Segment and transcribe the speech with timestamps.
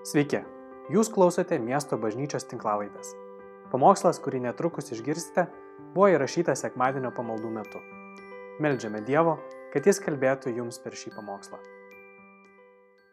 [0.00, 0.38] Sveiki,
[0.88, 3.10] jūs klausote miesto bažnyčios tinklavaitės.
[3.68, 5.44] Pamokslas, kurį netrukus išgirsite,
[5.92, 7.82] buvo įrašytas sekmadienio pamaldų metu.
[8.64, 9.36] Meldžiame Dievo,
[9.74, 11.60] kad Jis kalbėtų jums per šį pamokslą.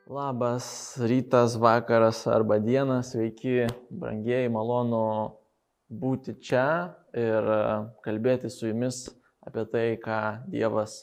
[0.07, 0.69] Labas
[1.03, 5.03] rytas, vakaras arba diena, sveiki, brangieji, malonu
[5.91, 7.63] būti čia ir e,
[8.07, 9.09] kalbėti su jumis
[9.43, 11.01] apie tai, ką Dievas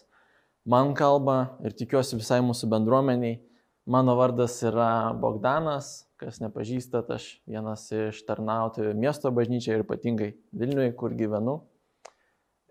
[0.65, 3.43] man kalba ir tikiuosi visai mūsų bendruomeniai.
[3.85, 10.95] Mano vardas yra Bogdanas, kas nepažįstat, aš vienas iš tarnautojų miesto bažnyčiai ir ypatingai Vilniui,
[10.97, 11.59] kur gyvenu.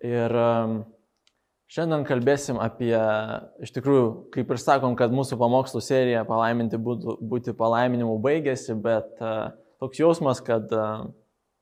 [0.02, 0.80] Ir um,
[1.70, 2.96] šiandien kalbėsim apie,
[3.62, 9.22] iš tikrųjų, kaip ir sakom, kad mūsų pamokslų serija palaiminti būtų, būti palaiminimu baigėsi, bet
[9.22, 9.54] uh,
[9.86, 11.06] toks jausmas, kad uh,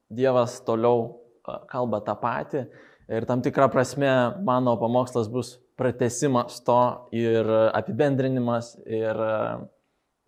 [0.07, 2.69] Dievas toliau uh, kalba tą patį
[3.11, 4.11] ir tam tikrą prasme
[4.47, 6.81] mano pamokslas bus pratesimas to
[7.15, 9.35] ir apibendrinimas ir e,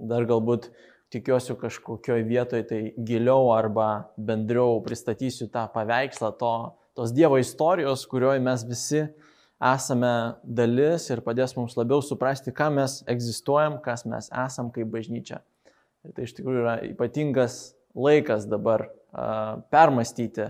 [0.04, 0.70] dar galbūt
[1.14, 6.54] tikiuosi kažkokioje vietoje tai giliau arba bendriau pristatysiu tą paveikslą to,
[6.98, 9.04] tos Dievo istorijos, kurioje mes visi
[9.64, 15.40] esame dalis ir padės mums labiau suprasti, ką mes egzistuojam, kas mes esam kaip bažnyčia.
[16.04, 20.50] Ir tai iš tikrųjų yra ypatingas laikas dabar uh, permastyti,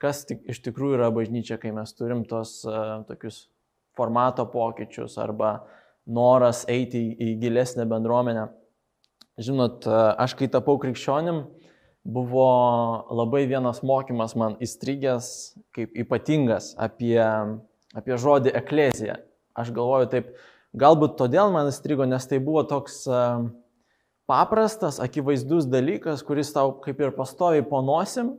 [0.00, 3.44] kas tik, iš tikrųjų yra bažnyčia, kai mes turim tos uh, tokius
[3.96, 5.58] formato pokyčius arba
[6.06, 8.48] noras eiti į gilesnę bendruomenę.
[9.40, 9.86] Žinot,
[10.20, 11.42] aš kai tapau krikščionim,
[12.04, 12.48] buvo
[13.16, 15.28] labai vienas mokymas man įstrigęs
[15.74, 17.18] kaip ypatingas apie,
[17.96, 19.18] apie žodį eklezija.
[19.56, 20.32] Aš galvoju taip,
[20.76, 23.04] galbūt todėl man įstrigo, nes tai buvo toks
[24.30, 28.34] paprastas, akivaizdus dalykas, kuris tau kaip ir pastoviai ponosim,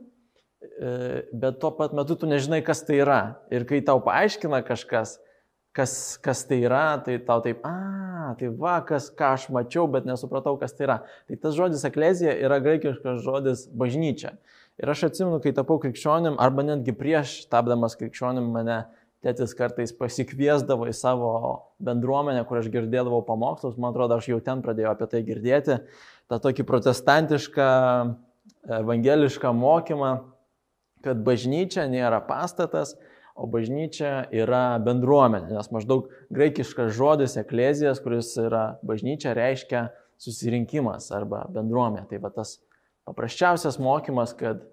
[0.62, 3.20] e, bet tuo pat metu tu nežinai, kas tai yra.
[3.54, 5.16] Ir kai tau paaiškina kažkas,
[5.76, 10.08] kas, kas tai yra, tai tau taip, a, tai va, kas, ką aš mačiau, bet
[10.08, 10.98] nesupratau, kas tai yra.
[11.28, 14.36] Tai tas žodis eklezija yra graikiškas žodis bažnyčia.
[14.80, 18.82] Ir aš atsimenu, kai tapau krikščionim, arba netgi prieš tapdamas krikščionim mane
[19.24, 21.32] tėtis kartais pasikviesdavo į savo
[21.82, 25.80] bendruomenę, kur aš girdėdavau pamokslus, man atrodo, aš jau ten pradėjau apie tai girdėti,
[26.30, 27.68] tą tokį protestantišką,
[28.80, 30.12] evangelišką mokymą,
[31.06, 32.94] kad bažnyčia nėra pastatas,
[33.36, 39.88] o bažnyčia yra bendruomenė, nes maždaug graikiškas žodis eklezijas, kuris yra bažnyčia, reiškia
[40.22, 42.06] susirinkimas arba bendruomenė.
[42.08, 42.56] Tai va tas
[43.08, 44.64] paprasčiausias mokymas, kad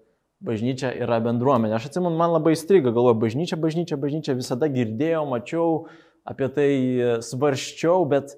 [0.44, 1.76] bažnyčia yra bendruomenė.
[1.76, 5.68] Aš atsimenu, man labai įstrigo, galvoju, bažnyčia, bažnyčia, bažnyčia, visada girdėjau, mačiau,
[6.28, 6.70] apie tai
[7.24, 8.36] svarščiau, bet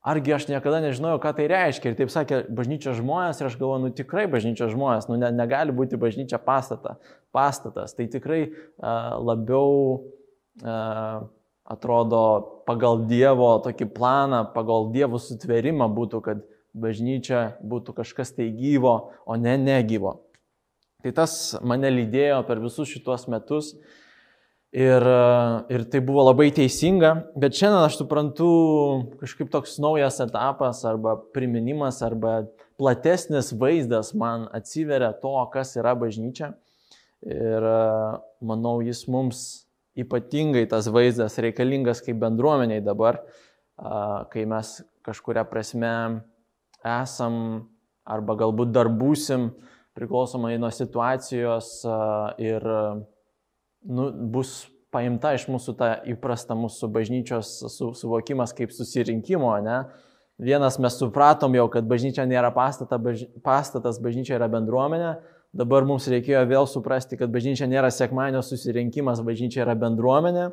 [0.00, 1.92] argi aš niekada nežinojau, ką tai reiškia.
[1.92, 5.74] Ir taip sakė bažnyčios žmonės ir aš galvoju, nu tikrai bažnyčios žmonės, nu ne, negali
[5.76, 6.96] būti bažnyčia pastata,
[7.36, 7.92] pastatas.
[7.96, 9.74] Tai tikrai uh, labiau
[10.64, 11.28] uh,
[11.70, 12.22] atrodo
[12.66, 16.42] pagal Dievo tokį planą, pagal Dievo sutverimą būtų, kad
[16.74, 20.20] bažnyčia būtų kažkas tai gyvo, o ne negyvo.
[21.00, 23.72] Tai tas mane lydėjo per visus šituos metus.
[24.70, 25.02] Ir,
[25.66, 28.50] ir tai buvo labai teisinga, bet šiandien aš suprantu
[29.18, 32.44] kažkaip toks naujas etapas arba priminimas arba
[32.78, 36.52] platesnis vaizdas man atsiveria to, kas yra bažnyčia.
[37.26, 37.66] Ir
[38.46, 39.42] manau, jis mums
[39.98, 43.24] ypatingai tas vaizdas reikalingas kaip bendruomeniai dabar,
[44.30, 46.22] kai mes kažkuria prasme
[46.86, 47.66] esam
[48.06, 49.50] arba galbūt dar būsim
[49.98, 51.80] priklausomai nuo situacijos
[52.38, 52.70] ir
[53.86, 59.82] nu, bus paimta iš mūsų ta įprasta mūsų bažnyčios su, suvokimas kaip susirinkimo, ne?
[60.40, 65.18] Vienas mes supratom jau, kad bažnyčia nėra pastata, baž, pastatas, bažnyčia yra bendruomenė.
[65.52, 70.46] Dabar mums reikėjo vėl suprasti, kad bažnyčia nėra sekmanio susirinkimas, bažnyčia yra bendruomenė.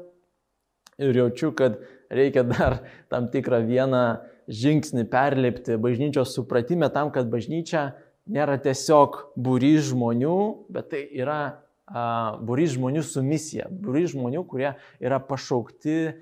[0.98, 1.78] Ir jaučiu, kad
[2.12, 4.04] reikia dar tam tikrą vieną
[4.52, 7.92] žingsnį perlipti bažnyčios supratime tam, kad bažnyčia
[8.28, 10.40] nėra tiesiog būry žmonių,
[10.74, 16.18] bet tai yra būrys žmonių su misija, būrys žmonių, kurie yra pašaukti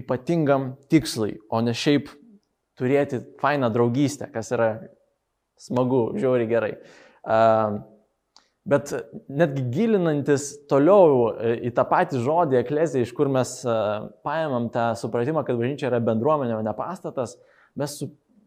[0.00, 2.08] ypatingam tikslui, o ne šiaip
[2.78, 4.70] turėti fainą draugystę, kas yra
[5.60, 6.74] smagu, žiauri gerai.
[8.70, 8.92] Bet
[9.28, 13.54] netgi gilinantis toliau e, į tą patį žodį eklezija, iš kur mes
[14.24, 17.38] paėmėm tą supratimą, kad bažnyčia yra bendruomenė, o ne pastatas,
[17.74, 17.96] mes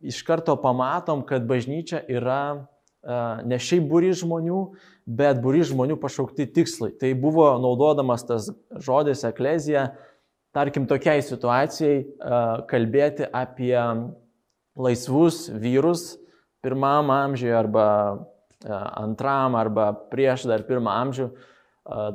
[0.05, 2.69] iš karto pamatom, kad bažnyčia yra
[3.03, 4.59] ne šiaip būry žmonių,
[5.05, 6.93] bet būry žmonių pašaukti tikslai.
[6.99, 9.89] Tai buvo naudodamas tas žodis eklezija,
[10.55, 12.03] tarkim, tokiai situacijai
[12.69, 13.77] kalbėti apie
[14.79, 16.13] laisvus vyrus
[16.63, 17.87] pirmam amžiui arba
[18.63, 21.27] antram arba prieš dar pirmą amžių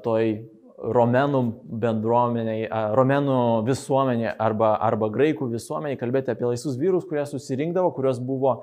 [0.05, 0.31] toj
[0.79, 1.41] romėnų
[1.83, 8.61] bendruomeniai, romėnų visuomeniai arba, arba graikų visuomeniai kalbėti apie laisvus vyrus, kurie susirinkdavo, kurios buvo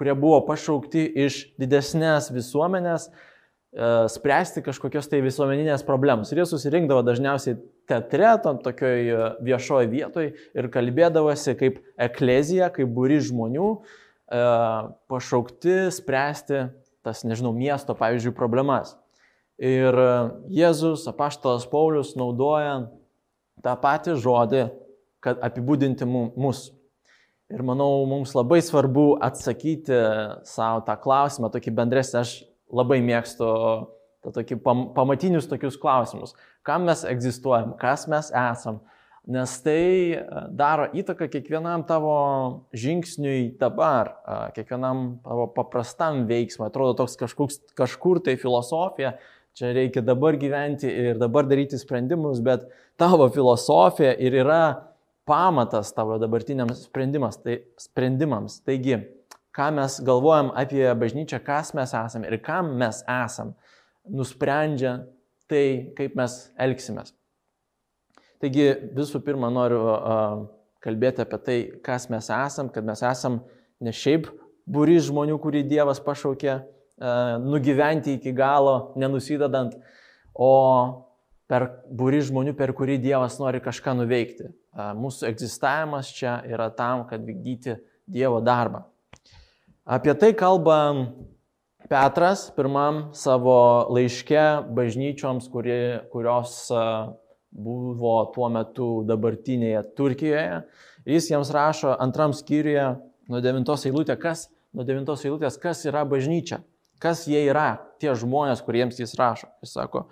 [0.00, 6.32] kurie buvo pašaukti iš didesnės visuomenės, e, spręsti kažkokios tai visuomeninės problemos.
[6.32, 7.58] Ir jie susirinkdavo dažniausiai
[7.90, 14.40] teatre, tam tokioj e, viešoje vietoje ir kalbėdavosi kaip eklezija, kaip būri žmonių, e,
[15.12, 16.64] pašaukti spręsti
[17.04, 18.96] tas, nežinau, miesto, pavyzdžiui, problemas.
[19.60, 19.96] Ir
[20.48, 22.86] Jėzus, apaštalas Paulius naudoja
[23.60, 24.66] tą patį žodį,
[25.20, 26.70] kad apibūdinti mus.
[27.50, 29.96] Ir manau, mums labai svarbu atsakyti
[30.46, 32.34] savo tą klausimą, tokį bendresnį, aš
[32.70, 33.48] labai mėgstu
[34.22, 36.36] tą tokį pam, pamatinius tokius klausimus.
[36.66, 38.78] Kam mes egzistuojam, kas mes esam,
[39.30, 40.20] nes tai
[40.56, 42.14] daro įtaką kiekvienam tavo
[42.76, 44.12] žingsniui dabar,
[44.54, 46.68] kiekvienam tavo paprastam veiksmui.
[46.68, 49.16] Atrodo toks kažkoks, kažkur tai filosofija,
[49.58, 52.68] čia reikia dabar gyventi ir dabar daryti sprendimus, bet
[53.00, 54.62] tavo filosofija ir yra
[55.28, 56.88] pamatas tavo dabartiniams
[57.42, 58.60] tai, sprendimams.
[58.66, 58.98] Taigi,
[59.56, 63.54] ką mes galvojam apie bažnyčią, kas mes esame ir kam mes esam,
[64.08, 65.00] nusprendžia
[65.50, 67.14] tai, kaip mes elgsimės.
[68.40, 70.44] Taigi, visų pirma, noriu uh,
[70.80, 73.42] kalbėti apie tai, kas mes esam, kad mes esam
[73.80, 74.30] ne šiaip
[74.70, 76.60] būri žmonių, kurį Dievas pašaukė,
[77.44, 79.76] nugyventi iki galo, nenusidedant,
[80.34, 80.52] o
[81.50, 84.52] per būri žmonių, per kurį Dievas nori kažką nuveikti.
[84.96, 87.80] Mūsų egzistavimas čia yra tam, kad vykdyti
[88.10, 88.84] Dievo darbą.
[89.84, 90.78] Apie tai kalba
[91.90, 95.80] Petras pirmam savo laiške bažnyčioms, kuri,
[96.12, 96.68] kurios
[97.50, 100.62] buvo tuo metu dabartinėje Turkijoje.
[101.10, 102.92] Jis jiems rašo antram skyriuje
[103.30, 106.60] nuo 9 eilutės, kas, nuo 9 eilutės, kas yra bažnyčia
[107.00, 109.48] kas jie yra, tie žmonės, kuriems jis rašo.
[109.64, 110.04] Jis sako,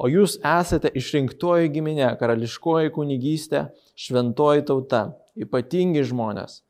[0.00, 3.66] o jūs esate išrinktoji giminė, karališkoji kunigystė,
[4.00, 5.02] šventoji tauta,
[5.36, 6.62] ypatingi žmonės,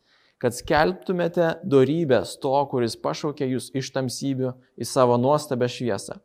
[0.42, 6.18] kad skelbtumėte darybės to, kuris pašaukė jūs iš tamsybių į savo nuostabę šviesą.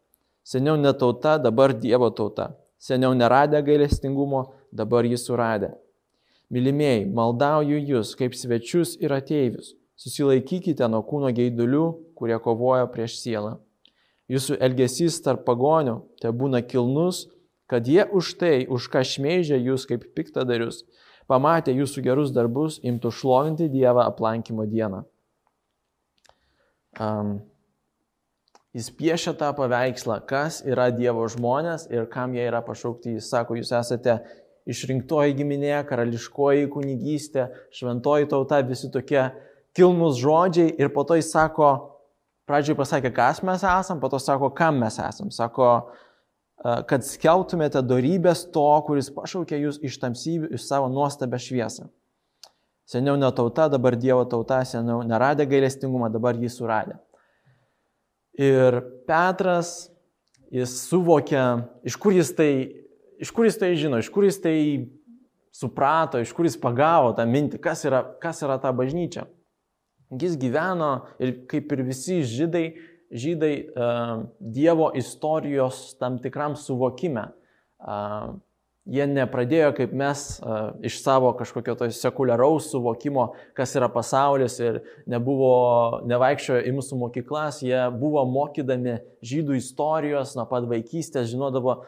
[0.45, 2.51] Seniau ne tauta, dabar Dievo tauta.
[2.81, 4.43] Seniau neradę gailestingumo,
[4.73, 5.71] dabar jį suradė.
[6.53, 11.85] Mylimieji, maldauju jūs kaip svečius ir ateivius Susilaikykite nuo kūno geidulių,
[12.19, 13.55] kurie kovoja prieš sielą.
[14.31, 17.27] Jūsų elgesys tarp pagonių te būna kilnus,
[17.69, 20.83] kad jie už tai, už ką šmeižia jūs kaip piktadarius,
[21.29, 25.03] pamatę jūsų gerus darbus, imtų šlovinti Dievą aplankimo dieną.
[27.01, 27.37] Um,
[28.73, 33.17] jis piešia tą paveikslą, kas yra Dievo žmonės ir kam jie yra pašaukti.
[33.17, 34.19] Jis sako, jūs esate
[34.65, 39.27] išrinktoji giminė, karališkoji kunigystė, šventoji tauta, visi tokie
[39.75, 41.94] kilnus žodžiai ir po to jis sako,
[42.49, 45.31] pradžioj pasakė, kas mes esam, po to sako, kam mes esam.
[45.33, 45.69] Sako,
[46.61, 51.89] e, kad skeltumėte darybės to, kuris pašaukė jūs iš tamsybių, iš savo nuostabę šviesą.
[52.85, 56.99] Seniau ne tauta, dabar Dievo tauta, seniau neradė gailestingumą, dabar jį suradė.
[58.37, 58.77] Ir
[59.07, 59.89] Petras,
[60.53, 62.51] jis suvokia, iš kur jis tai,
[63.21, 64.57] iš kur jis tai žino, iš kur jis tai
[65.55, 69.25] suprato, iš kur jis pagavo tą mintį, kas yra, kas yra ta bažnyčia.
[70.11, 72.65] Jis gyveno ir kaip ir visi žydai,
[73.11, 77.29] žydai uh, Dievo istorijos tam tikram suvokime.
[78.85, 80.19] Jie nepradėjo kaip mes
[80.85, 84.77] iš savo kažkokio to sekuliaraus suvokimo, kas yra pasaulis ir
[85.09, 91.79] nebuvo, nevaikščiojo į mūsų mokyklas, jie buvo mokydami žydų istorijos nuo pat vaikystės, žinodavo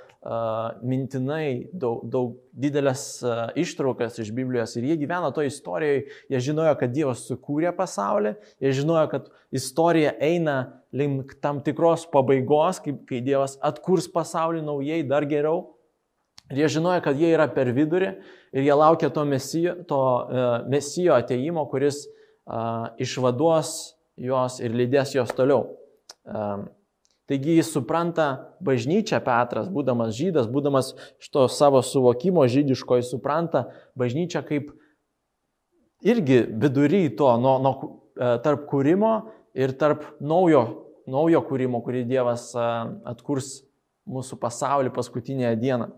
[0.82, 3.22] mintinai daug, daug didelės
[3.62, 8.74] ištraukas iš Biblijos ir jie gyveno to istorijoje, jie žinojo, kad Dievas sukūrė pasaulį, jie
[8.82, 15.30] žinojo, kad istorija eina link tam tikros pabaigos, kaip, kai Dievas atkurs pasaulį naujai, dar
[15.30, 15.68] geriau.
[16.52, 18.14] Ir jie žinojo, kad jie yra per vidurį
[18.56, 23.74] ir jie laukia to mesijo, to, uh, mesijo ateimo, kuris uh, išvaduos
[24.18, 25.66] juos ir lydės juos toliau.
[26.28, 26.70] Um,
[27.28, 28.30] taigi jis supranta
[28.64, 33.68] bažnyčią Petras, būdamas žydas, būdamas šito savo suvokimo žydiško, jis supranta
[34.00, 34.72] bažnyčią kaip
[36.08, 37.76] irgi vidury to, nuo, nuo,
[38.18, 39.14] tarp kūrimo
[39.58, 40.64] ir tarp naujo,
[41.10, 43.58] naujo kūrimo, kurį Dievas atkurs
[44.08, 45.92] mūsų pasaulį paskutinėje dieną.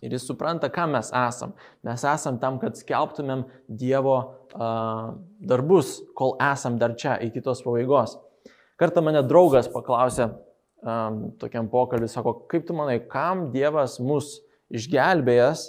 [0.00, 1.52] Ir jis supranta, ką mes esam.
[1.84, 5.10] Mes esam tam, kad skelbtumėm Dievo uh,
[5.44, 8.16] darbus, kol esam dar čia, iki tos pabaigos.
[8.80, 14.38] Kartą mane draugas paklausė um, tokiam pokalbį, sako, kaip tu manai, kam Dievas mus
[14.72, 15.66] išgelbėjęs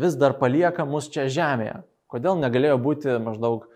[0.00, 1.82] vis dar palieka mus čia žemėje?
[2.08, 3.68] Kodėl negalėjo būti maždaug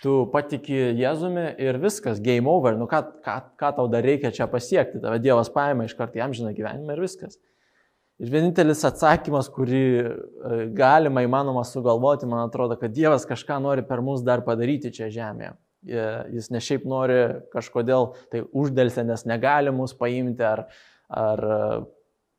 [0.00, 4.48] tu patiki Jėzumi ir viskas, game over, nu ką, ką, ką tau dar reikia čia
[4.50, 7.40] pasiekti, tave Dievas paima iš karto jam žina gyvenimą ir viskas.
[8.20, 10.08] Ir vienintelis atsakymas, kurį e,
[10.76, 15.54] galima įmanoma sugalvoti, man atrodo, kad Dievas kažką nori per mus dar padaryti čia žemėje.
[15.80, 17.16] Jis ne šiaip nori
[17.54, 20.66] kažkodėl tai uždėlse, nes negali mus paimti ar,
[21.08, 21.40] ar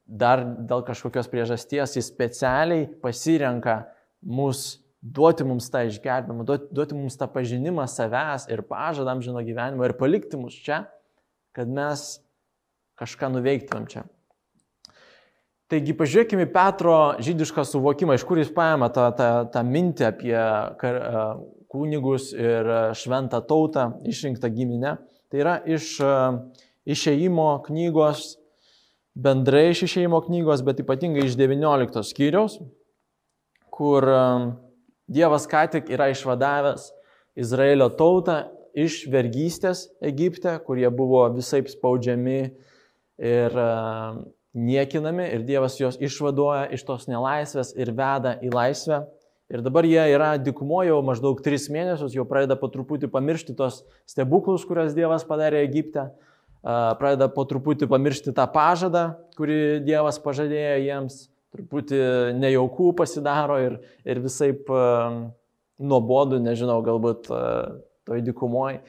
[0.06, 1.96] dar dėl kažkokios priežasties.
[1.98, 3.80] Jis specialiai pasirenka
[4.22, 9.90] mus duoti mums tą išgelbimą, duoti, duoti mums tą pažinimą savęs ir pažadam žino gyvenimą
[9.90, 10.84] ir palikti mus čia,
[11.58, 12.20] kad mes
[13.02, 14.06] kažką nuveiktumėm čia.
[15.72, 20.36] Taigi pažiūrėkime Petro žydišką suvokimą, iš kur jis paėmė tą, tą, tą mintį apie
[20.82, 20.98] kar,
[21.72, 22.68] kunigus ir
[23.00, 24.98] šventą tautą, išrinktą giminę.
[25.32, 25.94] Tai yra iš
[26.92, 28.34] išeimo knygos,
[29.16, 32.58] bendrai iš išeimo knygos, bet ypatingai iš 19 skyriaus,
[33.72, 34.10] kur
[35.12, 36.90] Dievas ką tik yra išvadavęs
[37.40, 38.42] Izraelio tautą
[38.76, 42.38] iš vergystės Egipte, kurie buvo visai spaudžiami
[43.32, 43.58] ir
[44.58, 49.04] niekinami ir Dievas juos išvaduoja iš tos nelaisvės ir veda į laisvę.
[49.52, 53.82] Ir dabar jie yra dikumoje jau maždaug tris mėnesius, jau pradeda po truputį pamiršti tos
[54.08, 56.06] stebuklus, kurias Dievas padarė Egipte,
[56.64, 61.18] pradeda po truputį pamiršti tą pažadą, kurį Dievas pažadėjo jiems,
[61.52, 62.00] truputį
[62.40, 63.76] nejaukų pasidaro ir,
[64.08, 64.54] ir visai
[65.82, 67.28] nuobodu, nežinau, galbūt
[68.08, 68.80] toj dikumoje.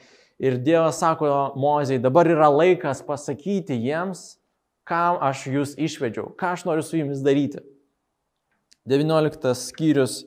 [0.43, 1.27] Ir Dievas sako
[1.59, 4.37] Mozijai, dabar yra laikas pasakyti jiems,
[4.87, 7.63] kam aš jūs išvedžiau, ką aš noriu su jumis daryti.
[8.89, 10.23] 19 skyrius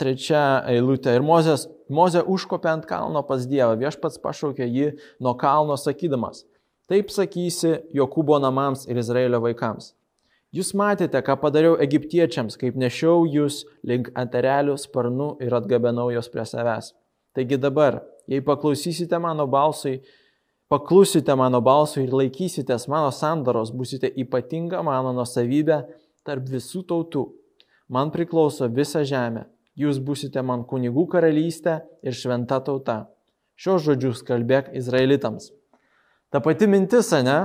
[0.00, 1.14] trečia eilutė.
[1.18, 4.88] Ir Mozės, Mozė užkopė ant kalno pas Dievą, viešpats pašaukė jį
[5.24, 6.44] nuo kalno sakydamas,
[6.88, 9.92] taip sakysi Jokūbo namams ir Izraelio vaikams.
[10.48, 16.46] Jūs matėte, ką padariau egiptiečiams, kaip nešiau jūs link anterelių sparnų ir atgabenau jos prie
[16.48, 16.94] savęs.
[17.36, 19.98] Taigi dabar, jei paklausysite mano balsui,
[20.68, 25.82] paklusite mano balsui ir laikysitės mano sandaros, busite ypatinga mano nusavybė
[26.28, 27.28] tarp visų tautų
[27.88, 29.46] man priklauso visa žemė,
[29.78, 33.06] jūs busite man kunigų karalystė ir šventa tauta.
[33.58, 35.50] Šios žodžius kalbėk izraelitams.
[36.30, 37.38] Ta pati mintis, ne?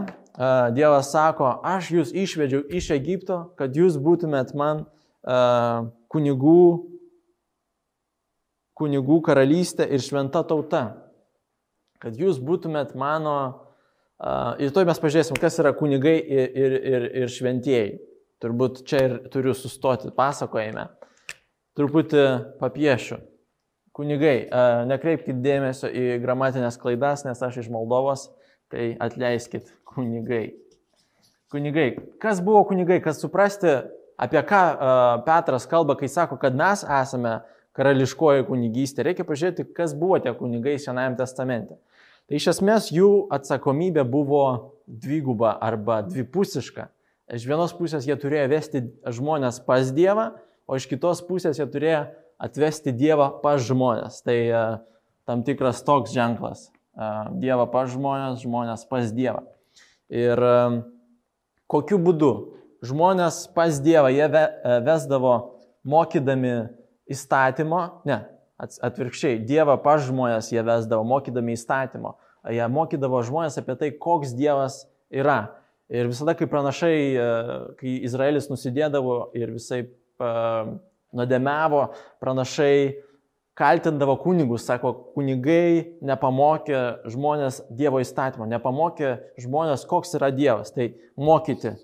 [0.75, 6.89] Dievas sako, aš jūs išvedžiau iš Egipto, kad jūs būtumėt man uh, kunigų,
[8.77, 10.83] kunigų karalystė ir šventa tauta.
[12.03, 13.63] Kad jūs būtumėt mano, uh,
[14.59, 17.99] ir to mes pažiūrėsim, kas yra kunigai ir, ir, ir, ir šventieji.
[18.43, 20.89] Turbūt čia ir turiu sustoti pasakojime.
[21.79, 22.25] Truputį
[22.59, 23.21] papiešiu.
[23.93, 24.49] Kunigai,
[24.89, 28.25] nekreipkite dėmesio į gramatinės klaidas, nes aš iš Moldovos,
[28.73, 30.55] tai atleiskit kunigai.
[31.53, 31.91] Kunigai,
[32.21, 33.75] kas buvo kunigai, kad suprasti,
[34.17, 34.61] apie ką
[35.27, 37.37] Petras kalba, kai sako, kad mes esame
[37.77, 41.77] karališkoji kunigystė, reikia pažiūrėti, kas buvo tie kunigai Senajame testamente.
[42.33, 44.45] Tai iš esmės jų atsakomybė buvo
[44.89, 46.87] dviguba arba dvipusiška.
[47.29, 50.31] Iš vienos pusės jie turėjo vesti žmonės pas Dievą,
[50.65, 51.99] o iš kitos pusės jie turėjo
[52.41, 54.17] atvesti Dievą pas žmonės.
[54.25, 54.63] Tai uh,
[55.29, 56.71] tam tikras toks ženklas.
[56.97, 59.45] Uh, dievą pas žmonės, žmonės pas Dievą.
[60.09, 60.81] Ir uh,
[61.69, 62.33] kokiu būdu
[62.81, 64.47] žmonės pas Dievą jie ve,
[64.89, 65.37] vesdavo
[65.85, 66.63] mokydami
[67.13, 68.23] įstatymo, ne,
[68.57, 72.17] atvirkščiai, Dievą pas žmonės jie vesdavo mokydami įstatymo.
[72.51, 74.83] Jie mokydavo žmonės apie tai, koks Dievas
[75.13, 75.41] yra
[75.93, 77.25] Ir visada, kai pranašai, e,
[77.77, 79.83] kai Izraelis nusidėdavo ir visai
[81.13, 81.81] nuodėmiavo,
[82.23, 82.75] pranašai
[83.57, 86.79] kaltindavo kunigus, sako, kunigai nepamokė
[87.11, 89.11] žmonės Dievo įstatymo, nepamokė
[89.43, 90.71] žmonės, koks yra Dievas.
[90.73, 90.87] Tai
[91.19, 91.75] mokyti,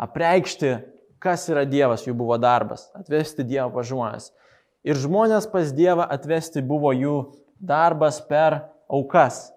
[0.00, 0.72] apreikšti,
[1.22, 4.32] kas yra Dievas, jų buvo darbas, atvesti Dievą pas žmonės.
[4.82, 7.18] Ir žmonės pas Dievą atvesti buvo jų
[7.62, 8.58] darbas per
[8.90, 9.52] aukas.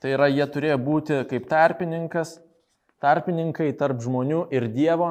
[0.00, 2.36] Tai yra, jie turėjo būti kaip tarpininkas,
[3.04, 5.10] tarpininkai tarp žmonių ir Dievo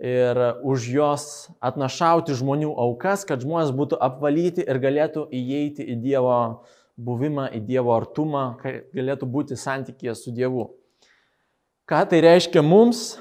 [0.00, 1.24] ir už jos
[1.60, 6.36] atnašauti žmonių aukas, kad žmonės būtų apvalyti ir galėtų įeiti į Dievo
[7.00, 10.70] buvimą, į Dievo artumą, kad galėtų būti santykėje su Dievu.
[11.90, 13.18] Ką tai reiškia mums?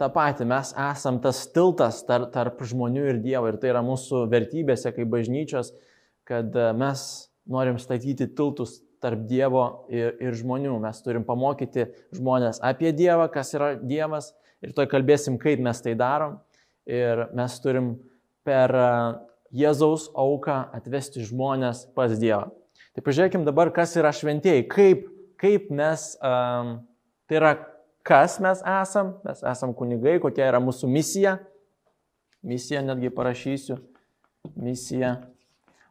[0.00, 4.24] Ta pati, mes esam tas tiltas tarp, tarp žmonių ir Dievo ir tai yra mūsų
[4.32, 5.74] vertybėse kaip bažnyčios,
[6.28, 7.02] kad mes
[7.50, 10.76] norim statyti tiltus tarp Dievo ir, ir žmonių.
[10.82, 14.32] Mes turim pamokyti žmonės apie Dievą, kas yra Dievas
[14.64, 16.38] ir toj kalbėsim, kaip mes tai darom.
[16.90, 17.94] Ir mes turim
[18.46, 18.90] per e,
[19.60, 22.50] Jėzaus auką atvesti žmonės pas Dievą.
[22.96, 25.04] Tai pažiūrėkim dabar, kas yra šventieji, kaip,
[25.40, 26.72] kaip mes, um,
[27.30, 27.52] tai yra,
[28.06, 31.36] kas mes esam, mes esam kunigai, kokia yra mūsų misija.
[32.42, 33.78] Misija netgi parašysiu.
[34.56, 35.18] Misija.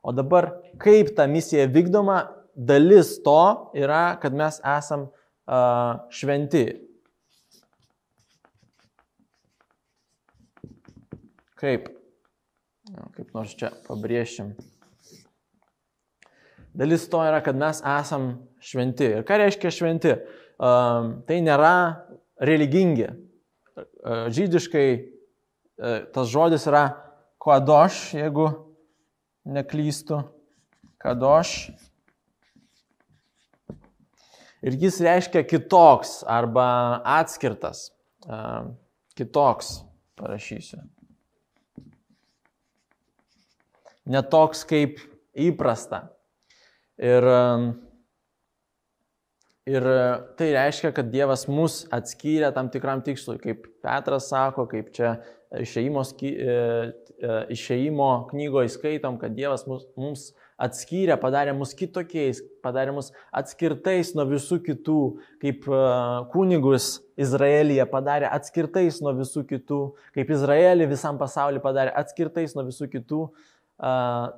[0.03, 2.21] O dabar, kaip ta misija vykdoma
[2.55, 6.65] dalis to yra, kad mes esam uh, šventi.
[11.59, 11.89] Kaip?
[13.15, 14.53] kaip nors čia pabrėžim.
[16.79, 18.31] Dalis to yra, kad mes esam
[18.63, 19.09] šventi.
[19.19, 20.15] Ir ką reiškia šventi?
[20.59, 21.73] Uh, tai nėra
[22.45, 23.09] religingi.
[23.75, 26.83] Uh, žydiškai uh, tas žodis yra
[27.39, 28.49] kadoš, jeigu
[29.49, 30.21] neklystu.
[30.99, 31.69] Kadoš.
[34.59, 36.65] Ir jis reiškia kitoks arba
[37.17, 37.87] atskirtas.
[39.15, 39.77] Kitoks,
[40.19, 40.81] parašysiu.
[44.09, 44.99] Netoks kaip
[45.37, 46.09] įprasta.
[46.99, 47.23] Ir,
[49.69, 49.85] ir
[50.35, 55.13] tai reiškia, kad Dievas mus atskyrė tam tikram tikslui, kaip Petras sako, kaip čia
[55.61, 57.08] išeimo, e, e,
[57.53, 64.25] išeimo knygoje skaitom, kad Dievas mus, mums atskyrė, padarė mus kitokiais, padarė mus atskirtais nuo
[64.29, 64.99] visų kitų,
[65.43, 65.83] kaip e,
[66.33, 69.79] kunigus Izraelyje padarė atskirtais nuo visų kitų,
[70.15, 73.23] kaip Izraelį visam pasauliu padarė atskirtais nuo visų kitų,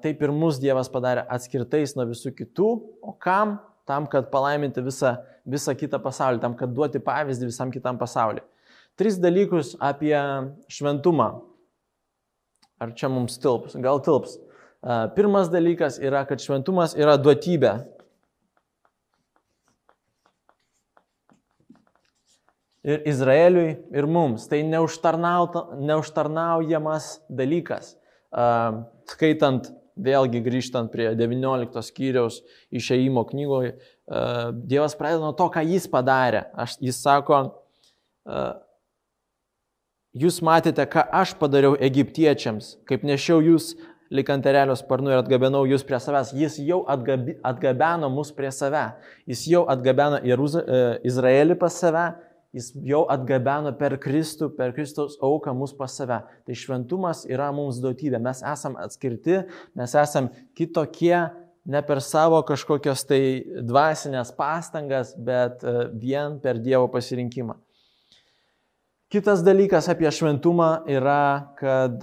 [0.02, 2.72] taip ir mus Dievas padarė atskirtais nuo visų kitų,
[3.02, 3.60] o kam?
[3.90, 5.16] Tam, kad palaiminti visą,
[5.50, 8.44] visą kitą pasaulį, tam, kad duoti pavyzdį visam kitam pasauliu.
[8.96, 10.14] Tris dalykus apie
[10.70, 11.32] šventumą.
[12.82, 13.76] Ar čia mums tilps?
[13.78, 14.40] Gal tilps.
[15.16, 17.86] Pirmas dalykas yra, kad šventumas yra duotybė.
[22.82, 24.50] Ir Izraeliui, ir mums.
[24.50, 28.02] Tai neužtarnaujamas dalykas
[29.12, 29.68] skaitant,
[30.02, 32.42] vėlgi grįžtant prie 19 skyriaus
[32.74, 33.76] išeimo knygoje,
[34.68, 36.42] Dievas pradeda nuo to, ką jis padarė.
[36.60, 37.52] Aš, jis sako,
[40.18, 43.75] jūs matėte, ką aš padariau egiptiečiams, kaip nešiau jūs
[44.12, 46.34] lik ant erelio sparnų ir atgabenau jūs prie savęs.
[46.36, 48.89] Jis jau atgabi, atgabeno mus prie save.
[49.30, 52.10] Jis jau atgabeno Jeruzą, e, Izraelį pas save
[52.51, 56.18] Jis jau atgabeno per Kristų, per Kristaus auką mus pas save.
[56.44, 58.20] Tai šventumas yra mums duotybė.
[58.20, 59.38] Mes esam atskirti,
[59.80, 60.27] mes esam
[60.60, 61.15] kitokie,
[61.63, 63.22] ne per savo kažkokios tai
[63.63, 67.55] dvasinės pastangas, bet e, vien per Dievo pasirinkimą.
[69.12, 72.00] Kitas dalykas apie šventumą yra, kad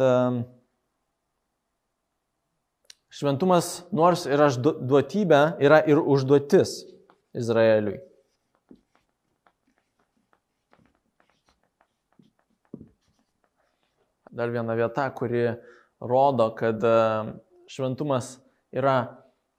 [3.08, 6.82] šventumas nors yra duotybė, yra ir užduotis
[7.32, 7.96] Izraeliui.
[14.38, 15.48] dar viena vieta, kuri
[16.00, 16.84] rodo, kad
[17.68, 18.36] šventumas
[18.74, 18.98] yra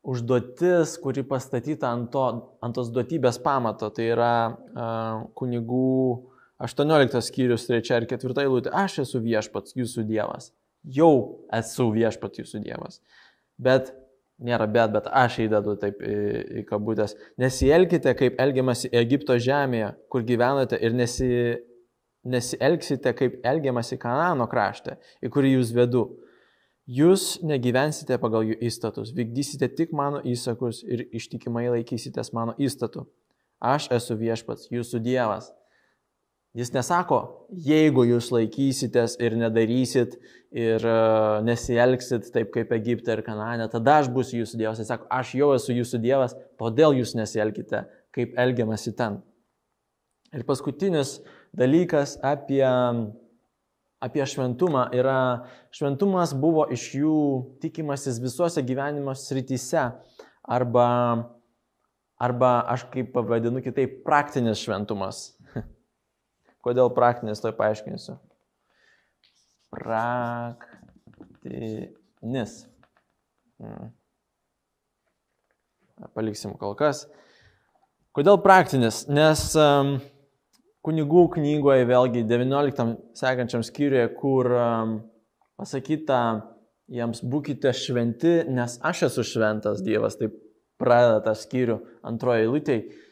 [0.07, 2.25] užduotis, kuri pastatyta ant, to,
[2.63, 3.91] ant tos duotybės pamato.
[3.91, 5.89] Tai yra uh, kunigų
[6.59, 8.71] 18 skyrius 3 ir 4 eilutė.
[8.75, 10.51] Aš esu viešpats, jūsų dievas.
[10.83, 12.99] Jau esu viešpats, jūsų dievas.
[13.59, 13.93] Bet
[14.43, 16.15] nėra bet, bet aš įdedu taip į,
[16.61, 17.15] į kabutės.
[17.39, 21.29] Nesielkite, kaip elgiamasi Egipto žemėje, kur gyvenate ir nesi,
[22.27, 26.07] nesielgsite kaip elgiamasi Kanano krašte, į kurį jūs vedu.
[26.89, 33.05] Jūs negyvensite pagal jų įstatus, vykdysite tik mano įsakus ir ištikimai laikysitės mano įstatų.
[33.59, 35.51] Aš esu viešpats, jūsų Dievas.
[36.57, 37.19] Jis nesako,
[37.53, 40.15] jeigu jūs laikysitės ir nedarysit
[40.49, 44.81] ir uh, nesielgsit taip kaip Egipte ir Kanane, tada aš būsiu jūsų Dievas.
[44.81, 47.83] Jis sako, aš jau esu jūsų Dievas, todėl jūs nesielgite
[48.15, 49.19] kaip elgiamasi ten.
[50.33, 51.19] Ir paskutinis
[51.57, 52.65] dalykas apie,
[54.01, 57.19] apie šventumą yra, šventumas buvo iš jų
[57.61, 59.85] tikimasis visuose gyvenimo srityse
[60.49, 60.89] arba,
[62.17, 65.29] arba aš kaip pavadinu kitaip, praktinis šventumas.
[66.65, 68.13] Kodėl praktinis, to paaiškinsiu.
[69.71, 70.67] Praktinis.
[73.59, 73.91] Hmm.
[76.15, 77.07] Paliksim kol kas.
[78.15, 79.07] Kodėl praktinis?
[79.11, 79.99] Nes um,
[80.85, 84.95] kunigų knygoje, vėlgi 19 sekančiam skyriuje, kur um,
[85.59, 86.19] pasakyta,
[86.89, 90.33] jiems būkite šventi, nes aš esu šventas Dievas, taip
[90.79, 93.05] pradeda tą skyrių antroje eilutėje.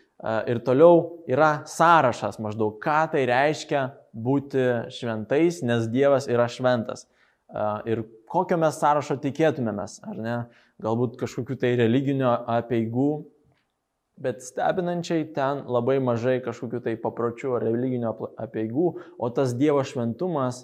[0.49, 3.83] Ir toliau yra sąrašas maždaug, ką tai reiškia
[4.17, 4.63] būti
[4.95, 7.05] šventais, nes Dievas yra šventas.
[7.85, 10.37] Ir kokio mes sąrašo tikėtumėmės, ar ne?
[10.81, 13.11] Galbūt kažkokiu tai religinio apieigų
[14.17, 18.87] Bet stebinančiai ten labai mažai kažkokių tai papročių ar religinio apieigų,
[19.21, 20.63] o tas Dievo šventumas,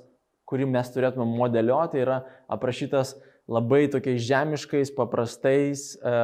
[0.49, 3.13] kurį mes turėtume modeliuoti, yra aprašytas
[3.45, 6.15] labai tokiais žemiškais, paprastais e,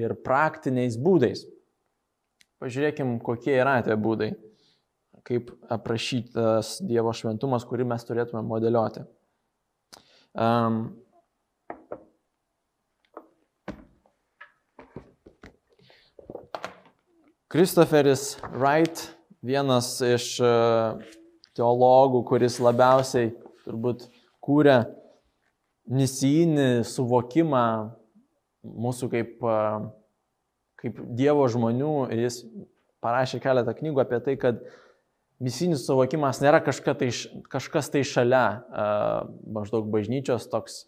[0.00, 1.44] ir praktiniais būdais.
[2.62, 4.28] Pažiūrėkim, kokie yra tie būdai,
[5.26, 9.02] kaip aprašytas Dievo šventumas, kurį mes turėtume modeliuoti.
[10.38, 10.84] Um,
[17.50, 19.02] Kristoferis Wright,
[19.42, 20.52] vienas iš e,
[21.58, 23.32] teologų, kuris labiausiai
[23.66, 24.06] turbūt
[24.40, 24.78] kūrė
[25.90, 27.64] misijinį suvokimą
[28.62, 29.44] mūsų kaip,
[30.82, 32.42] kaip Dievo žmonių ir jis
[33.02, 34.62] parašė keletą knygų apie tai, kad
[35.42, 37.10] misijinis suvokimas nėra tai,
[37.50, 38.62] kažkas tai šalia
[39.46, 40.84] maždaug bažnyčios toks,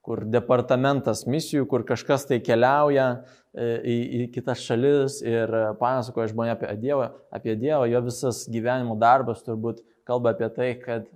[0.00, 3.06] kur departamentas misijų, kur kažkas tai keliauja
[3.52, 8.96] e, į, į kitas šalis ir pasakoja žmonė apie Dievą, apie Dievą, jo visas gyvenimo
[9.00, 11.10] darbas turbūt kalba apie tai, kad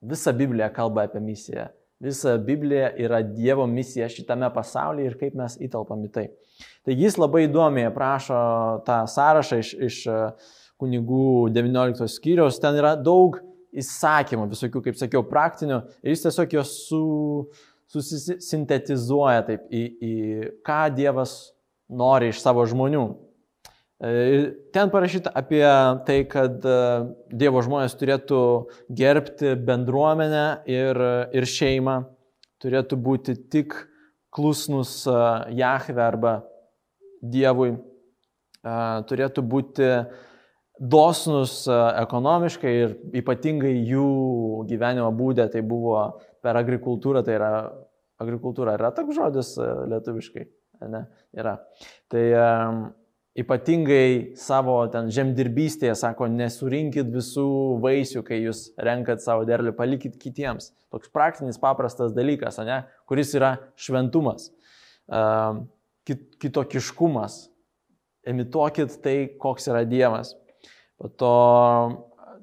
[0.00, 1.66] visa Biblija kalba apie misiją.
[2.00, 6.26] Visa Biblija yra Dievo misija šitame pasaulyje ir kaip mes įtelpam į tai.
[6.86, 8.38] Taigi jis labai įdomiai aprašo
[8.86, 10.18] tą sąrašą iš, iš e,
[10.78, 12.60] kunigų 19 skyriaus.
[12.62, 13.40] Ten yra daug
[13.74, 17.02] įsakymų, visokių, kaip sakiau, praktinių ir jis tiesiog juos su,
[17.92, 20.14] susisintetizuoja taip į, į
[20.66, 21.34] ką Dievas
[21.88, 23.04] nori iš savo žmonių.
[23.98, 25.66] E, ten parašyta apie
[26.06, 26.74] tai, kad e,
[27.34, 28.40] Dievo žmonės turėtų
[28.94, 31.00] gerbti bendruomenę ir,
[31.34, 31.96] ir šeimą,
[32.62, 33.74] turėtų būti tik
[34.30, 35.18] klusnus e,
[35.58, 36.36] Jahve arba
[37.18, 37.72] Dievui,
[39.10, 39.86] turėtų būti
[40.78, 44.04] dosnus ekonomiškai ir ypatingai jų
[44.68, 46.04] gyvenimo būdė, tai buvo
[46.44, 47.50] per agrikultūrą, tai yra
[48.22, 50.46] agrikultūra, yra toks žodis lietuviškai,
[50.94, 51.02] ne,
[51.34, 51.56] yra.
[52.12, 52.22] Tai
[53.38, 57.48] ypatingai savo ten žemdirbystėje, sako, nesurinkit visų
[57.82, 60.72] vaisių, kai jūs renkat savo derlių, palikit kitiems.
[60.92, 64.48] Toks praktinis, paprastas dalykas, ne, kuris yra šventumas,
[66.08, 67.46] kit, kitokiškumas.
[68.28, 70.34] Imituokit tai, koks yra Dievas.
[71.00, 71.34] Po to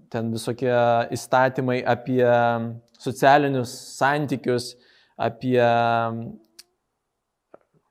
[0.10, 0.72] ten visokie
[1.14, 2.24] įstatymai apie
[2.98, 4.72] socialinius santykius,
[5.20, 5.60] apie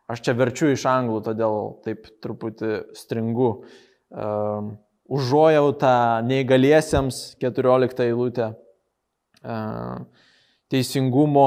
[0.05, 3.49] Aš čia verčiu iš anglų, todėl taip truputį stringu.
[4.13, 4.75] Uh,
[5.09, 5.95] užuojautą
[6.29, 8.51] neįgaliesiems 14 eilutė.
[9.45, 10.05] Uh,
[10.73, 11.47] teisingumo,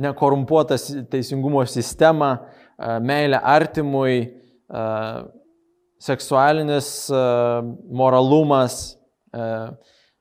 [0.00, 4.16] nekorumpuotas teisingumo sistema, uh, meilė artimui,
[4.72, 5.28] uh,
[6.00, 7.60] seksualinis uh,
[7.92, 8.96] moralumas,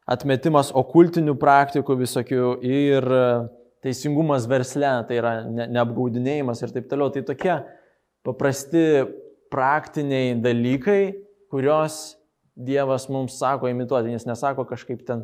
[0.05, 3.47] atmetimas okultinių praktikų visokių ir uh,
[3.85, 7.11] teisingumas versle, tai yra ne, neapgaudinėjimas ir taip toliau.
[7.13, 7.55] Tai tokie
[8.27, 8.85] paprasti
[9.53, 11.01] praktiniai dalykai,
[11.51, 12.17] kurios
[12.59, 15.21] Dievas mums sako imituoti, jis nesako kažkaip ten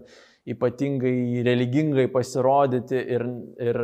[0.48, 3.26] ypatingai religingai pasirodyti ir,
[3.60, 3.80] ir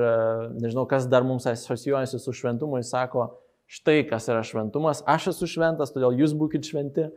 [0.56, 3.26] nežinau, kas dar mums asocijuojasi su šventumu, jis sako,
[3.72, 7.10] štai kas yra šventumas, aš esu šventas, todėl jūs būkite šventi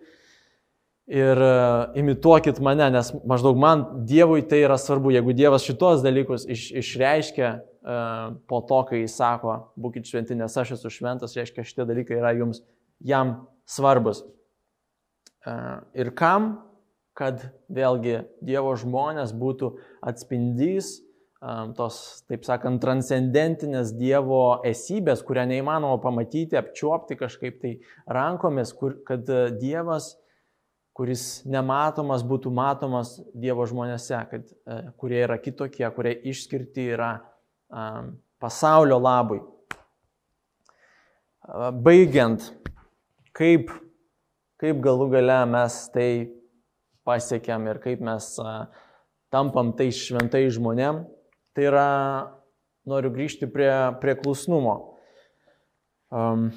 [1.07, 5.13] ir e, imituokit mane, nes maždaug man Dievui tai yra svarbu.
[5.15, 7.51] Jeigu Dievas šitos dalykus iš, išreiškia
[7.85, 12.21] uh, po to, kai jis sako, būkite šventi, nes aš esu šventas, reiškia šitie dalykai
[12.21, 12.63] yra jums,
[13.05, 13.37] jam
[13.69, 14.25] svarbus.
[15.45, 16.55] Uh, ir kam?
[17.15, 19.69] Kad vėlgi Dievo žmonės būtų
[20.03, 20.97] atspindys
[21.39, 27.77] um, tos, taip sakant, transcendentinės Dievo esybės, kurią neįmanoma pamatyti, apčiuopti kažkaip tai
[28.11, 30.17] rankomis, kur, kad Dievas
[30.95, 37.17] kuris nematomas būtų matomas Dievo žmonėse, kad, e, kurie yra kitokie, kurie išskirti yra
[38.39, 39.41] pasaulio labui.
[41.85, 42.47] Baigiant,
[43.37, 43.73] kaip,
[44.63, 46.09] kaip galų gale mes tai
[47.05, 48.29] pasiekėm ir kaip mes
[49.35, 51.03] tampam tais šventai žmonėm,
[51.57, 51.89] tai yra,
[52.89, 54.77] noriu grįžti prie, prie klusnumo.
[56.15, 56.49] Um,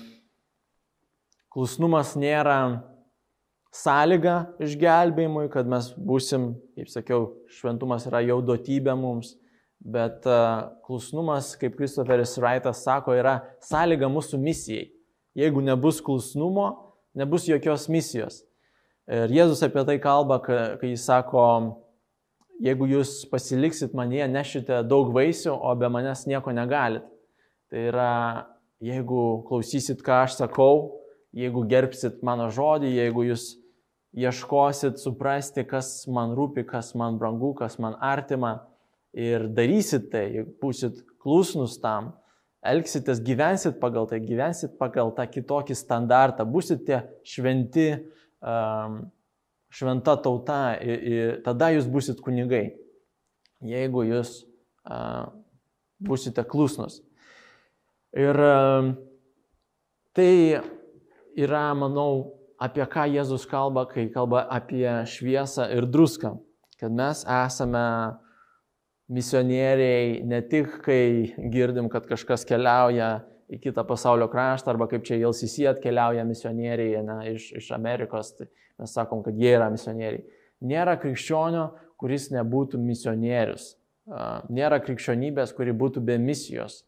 [1.51, 2.59] klusnumas nėra
[3.77, 7.27] sąlyga išgelbėjimui, kad mes būsim, kaip sakiau,
[7.59, 9.35] šventumas yra jau duotybė mums,
[9.77, 10.25] bet
[10.87, 14.87] klusnumas, kaip Kristoferis Raitas sako, yra sąlyga mūsų misijai.
[15.37, 16.71] Jeigu nebus klusnumo,
[17.17, 18.41] nebus jokios misijos.
[19.07, 21.43] Ir Jėzus apie tai kalba, kai jis sako,
[22.63, 27.05] jeigu jūs pasiliksit manyje, nešite daug vaisių, o be manęs nieko negalit.
[27.71, 28.11] Tai yra,
[28.83, 30.97] jeigu klausysit, ką aš sakau,
[31.37, 33.51] jeigu gerbsit mano žodį, jeigu jūs
[34.15, 38.67] ieškosit suprasti, kas man rūpi, kas man brangu, kas man artima
[39.17, 42.13] ir darysit tai, būsit klusnus tam,
[42.67, 47.89] elgsitės, gyvensit pagal tai, gyvensit pagal tą kitokį standartą, būsite šventi,
[48.41, 49.01] um,
[49.73, 52.65] šventa tauta ir, tada jūs būsit kunigai,
[53.65, 54.39] jeigu jūs
[55.99, 57.01] būsite klusnus.
[58.17, 58.39] Ir
[60.15, 60.31] tai
[61.37, 66.35] yra, manau, apie ką Jėzus kalba, kai kalba apie šviesą ir druską.
[66.77, 67.85] Kad mes esame
[69.09, 75.19] misionieriai ne tik, kai girdim, kad kažkas keliauja į kitą pasaulio kraštą, arba kaip čia
[75.21, 80.25] LCC atkeliauja misionieriai ne, iš, iš Amerikos, tai mes sakom, kad jie yra misionieriai.
[80.67, 83.75] Nėra krikščionio, kuris nebūtų misionierius.
[84.49, 86.85] nėra krikščionybės, kuri būtų be misijos.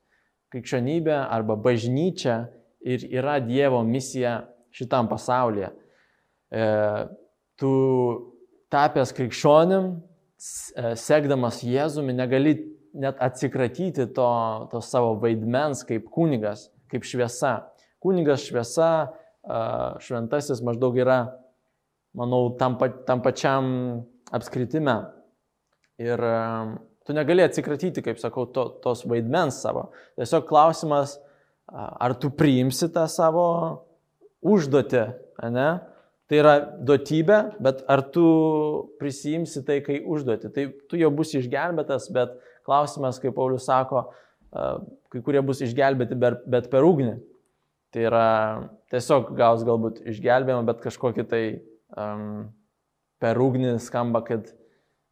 [0.53, 2.47] Krikščionybė arba bažnyčia
[2.79, 4.47] ir yra Dievo misija
[4.79, 5.73] šitam pasaulyje.
[6.49, 6.65] E,
[7.59, 7.71] tu
[8.71, 12.55] tapęs krikščionim, e, sekdamas Jėzumi, negali
[12.93, 14.29] net atsikratyti to,
[14.71, 17.59] to savo vaidmens kaip kunigas, kaip šviesa.
[17.99, 18.89] Kunigas šviesa,
[20.03, 21.19] šventasis maždaug yra,
[22.17, 23.65] manau, tam, tam pačiam
[24.35, 24.95] apskritime.
[25.99, 26.23] Ir
[27.05, 29.89] tu negali atsikratyti, kaip sakau, to, tos vaidmens savo.
[30.19, 31.17] Tiesiog klausimas,
[31.69, 33.45] ar tu priimsi tą savo
[34.45, 35.05] užduotį,
[35.53, 35.69] ne?
[36.29, 36.53] Tai yra
[36.85, 38.23] duotybė, bet ar tu
[39.01, 40.51] prisijimsi tai, kai užduoti.
[40.53, 42.35] Tai tu jau bus išgelbėtas, bet
[42.67, 44.03] klausimas, kaip Paulius sako,
[45.09, 47.15] kai kurie bus išgelbėti, bet per ugnį.
[47.89, 48.27] Tai yra
[48.93, 51.43] tiesiog gaus galbūt išgelbėjimą, bet kažkokį tai
[51.97, 52.51] um,
[53.17, 54.51] per ugnį skamba, kad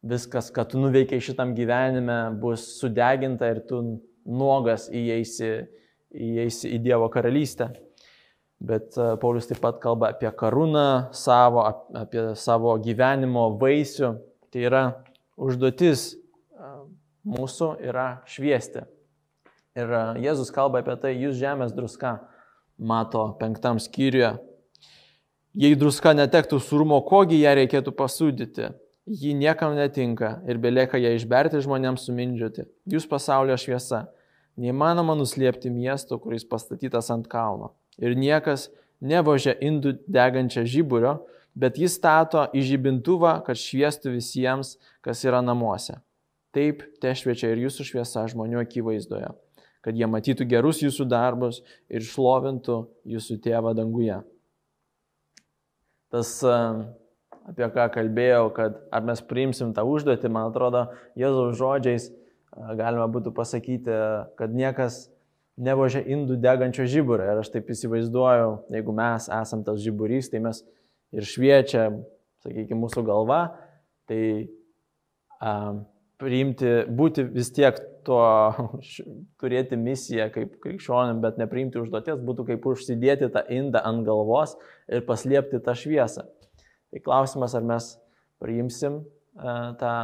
[0.06, 3.82] viskas, ką tu nuveikiai šitam gyvenime, bus sudeginta ir tu
[4.22, 5.50] nuogas įeisi,
[6.14, 7.72] įeisi į Dievo karalystę.
[8.60, 11.62] Bet e, Paulius taip pat kalba apie karūną savo,
[11.94, 14.16] apie savo gyvenimo vaisių.
[14.50, 14.82] Tai yra
[15.38, 16.72] užduotis e,
[17.28, 18.82] mūsų yra šviesti.
[19.78, 22.16] Ir e, Jėzus kalba apie tai, jūs žemės druska,
[22.78, 24.34] mato penktam skyriuje.
[25.58, 28.72] Jei druska netektų surumo, kogi ją reikėtų pasūdyti,
[29.08, 32.66] ji niekam netinka ir belieka ją išberti žmonėms sumindžioti.
[32.90, 34.08] Jūs pasaulio šviesa.
[34.58, 38.68] Neįmanoma nuslėpti miesto, kuris pastatytas ant kalno ir niekas
[39.00, 41.18] nevožia indų degančią žiburio,
[41.58, 45.98] bet jis stato į žibintuvą, kad šviestų visiems, kas yra namuose.
[46.54, 49.30] Taip te šviečia ir jūsų šviesa žmonių akivaizdoje,
[49.84, 52.80] kad jie matytų gerus jūsų darbus ir šlovintų
[53.14, 54.22] jūsų tėvą danguje.
[56.08, 60.86] Tas, apie ką kalbėjau, kad ar mes priimsim tą užduotį, man atrodo,
[61.20, 62.08] Jėzaus žodžiais
[62.78, 63.92] galima būtų pasakyti,
[64.38, 65.06] kad niekas
[65.58, 67.26] nevožia indų degančio žiburio.
[67.26, 70.62] Ir aš taip įsivaizduoju, jeigu mes esam tas žiburys, tai mes
[71.14, 71.88] ir šviečia,
[72.44, 73.40] sakykime, mūsų galva,
[74.08, 74.20] tai
[75.42, 75.82] um,
[76.20, 78.22] priimti, būti vis tiek tuo,
[79.40, 84.56] turėti misiją kaip krikščionim, bet nepriimti užduoties, būtų kaip užsidėti tą indą ant galvos
[84.88, 86.26] ir paslėpti tą šviesą.
[86.88, 87.92] Tai klausimas, ar mes
[88.40, 89.94] priimsim uh, tą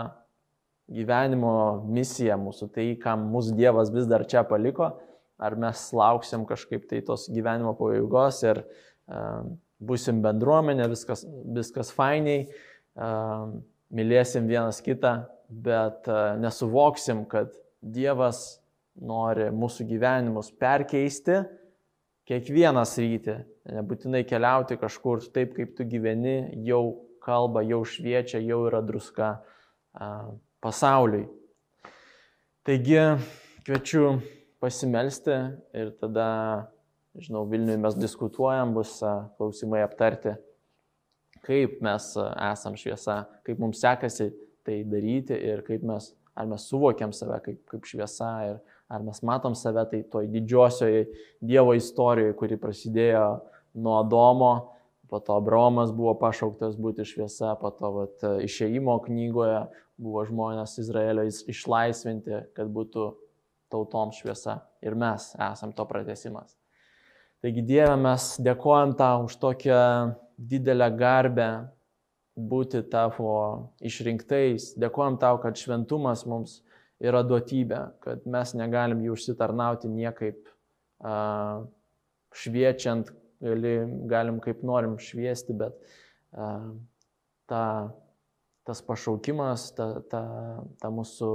[0.92, 4.90] gyvenimo misiją mūsų, tai kam mūsų Dievas vis dar čia paliko,
[5.38, 9.44] ar mes lauksim kažkaip tai tos gyvenimo pabaigos ir uh,
[9.82, 11.24] busim bendruomenė, viskas,
[11.56, 12.46] viskas fainiai,
[12.96, 13.50] uh,
[13.94, 18.62] mylėsim vienas kitą, bet uh, nesuvoksim, kad Dievas
[18.96, 21.42] nori mūsų gyvenimus perkeisti
[22.28, 23.34] kiekvieną sritį,
[23.76, 29.34] nebūtinai keliauti kažkur taip, kaip tu gyveni, jau kalba, jau šviečia, jau yra druska
[30.64, 31.26] pasauliui.
[32.64, 33.00] Taigi
[33.64, 34.06] kviečiu
[34.64, 35.34] pasimelsti
[35.76, 36.26] ir tada,
[37.20, 38.96] žinau, Vilniui mes diskutuojam, bus
[39.36, 40.32] klausimai aptarti,
[41.44, 42.06] kaip mes
[42.48, 44.30] esam šviesa, kaip mums sekasi
[44.64, 49.20] tai daryti ir kaip mes, ar mes suvokiam save kaip, kaip šviesa ir ar mes
[49.26, 51.04] matom save tai toj didžiosioje
[51.44, 53.26] Dievo istorijoje, kuri prasidėjo
[53.84, 54.52] nuo Adomo,
[55.10, 59.66] po to Abromas buvo pašauktas būti šviesa, po to vat, išeimo knygoje
[60.00, 63.10] buvo žmonės Izraelio išlaisvinti, kad būtų
[63.74, 66.54] tautom šviesa ir mes esam to pratesimas.
[67.44, 69.80] Taigi Dieve, mes dėkojam tau už tokią
[70.38, 71.48] didelę garbę
[72.34, 73.34] būti tavo
[73.84, 74.72] išrinktais.
[74.80, 76.62] Dėkojam tau, kad šventumas mums
[77.04, 80.48] yra duotybė, kad mes negalim jų užsitarnauti niekaip
[82.34, 83.12] šviečiant,
[83.44, 83.74] gali,
[84.10, 85.76] galim kaip norim šviesti, bet
[87.50, 87.64] ta,
[88.64, 90.24] tas pašaukimas, ta, ta,
[90.80, 91.30] ta mūsų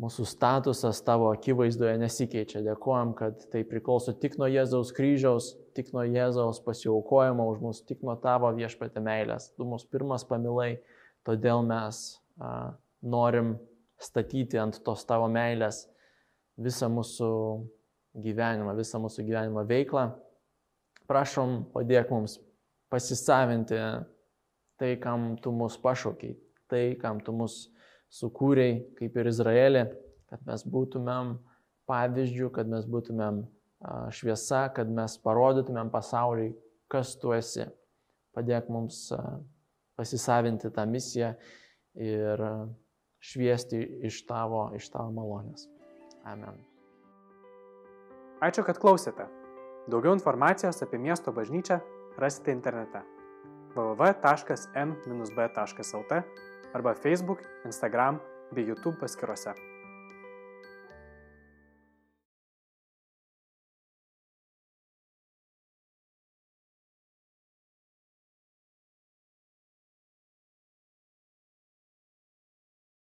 [0.00, 2.62] Mūsų statusas tavo akivaizdoje nesikeičia.
[2.64, 8.00] Dėkojom, kad tai priklauso tik nuo Jėzaus kryžiaus, tik nuo Jėzaus pasiaukojimo už mus, tik
[8.06, 9.50] nuo tavo viešpatė meilės.
[9.58, 10.78] Tu mus pirmas pamilai,
[11.28, 11.98] todėl mes
[12.40, 12.72] a,
[13.04, 13.58] norim
[14.00, 15.82] statyti ant tos tavo meilės
[16.56, 17.32] visą mūsų
[18.24, 20.06] gyvenimą, visą mūsų gyvenimo veiklą.
[21.10, 22.38] Prašom, padėk mums
[22.88, 23.82] pasisavinti
[24.80, 26.38] tai, kam tu mus pašaukiai,
[26.72, 27.76] tai, kam tu mus pašaukiai
[28.10, 29.84] sukūrei, kaip ir Izraelį,
[30.30, 31.36] kad mes būtumėm
[31.90, 33.44] pavyzdžių, kad mes būtumėm
[34.14, 36.52] šviesa, kad mes parodytumėm pasauliui,
[36.90, 37.66] kas tu esi.
[38.36, 39.08] Padėk mums
[39.98, 41.34] pasisavinti tą misiją
[41.98, 42.42] ir
[43.20, 45.68] šviesti iš tavo, iš tavo malonės.
[46.28, 46.56] Amen.
[48.40, 49.26] Ačiū, kad klausėte.
[49.90, 51.80] Daugiau informacijos apie miesto bažnyčią
[52.20, 53.00] rasite internete
[53.74, 54.20] www.m-b.lt
[56.72, 58.20] arba Facebook, Instagram
[58.52, 59.69] bei YouTube paskyrose.